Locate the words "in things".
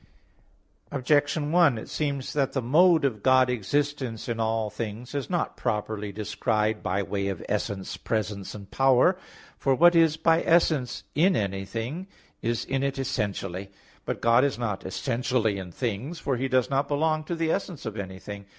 15.59-16.17